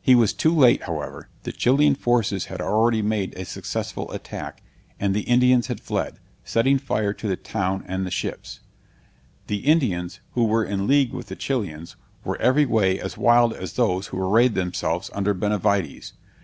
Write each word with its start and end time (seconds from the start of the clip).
He 0.00 0.14
was 0.14 0.32
too 0.32 0.54
late, 0.54 0.84
however; 0.84 1.28
the 1.42 1.50
Chilian 1.50 1.96
forces 1.96 2.44
had 2.44 2.60
already 2.60 3.02
made 3.02 3.34
a 3.36 3.44
successful 3.44 4.08
attack, 4.12 4.62
and 5.00 5.12
the 5.12 5.22
Indians 5.22 5.66
had 5.66 5.80
fled, 5.80 6.20
setting 6.44 6.78
fire 6.78 7.12
to 7.14 7.26
the 7.26 7.34
town 7.34 7.82
and 7.88 8.06
the 8.06 8.12
ships. 8.12 8.60
The 9.48 9.66
Indians, 9.66 10.20
who 10.34 10.44
were 10.44 10.64
in 10.64 10.86
league 10.86 11.12
with 11.12 11.26
the 11.26 11.34
Chilians, 11.34 11.96
were 12.22 12.36
every 12.40 12.64
way 12.64 13.00
as 13.00 13.18
wild 13.18 13.54
as 13.54 13.72
those 13.72 14.06
who 14.06 14.22
arrayed 14.22 14.54
themselves 14.54 15.10
under 15.12 15.34
Benavides. 15.34 16.12